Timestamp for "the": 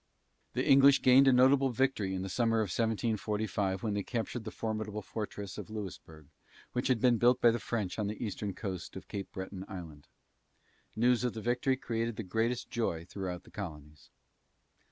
0.53-0.67, 2.23-2.27, 4.45-4.49, 7.51-7.59, 8.07-8.25, 11.33-11.39, 12.15-12.23, 13.43-13.51